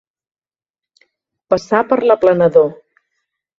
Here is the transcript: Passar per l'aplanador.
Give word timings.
Passar 1.55 1.83
per 1.93 2.01
l'aplanador. 2.09 2.69